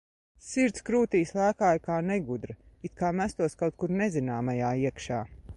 [0.45, 2.57] Sirds krūtīs lēkāja kā negudra,
[2.89, 5.25] it kā mestos kaut kur nezināmajā iekšā.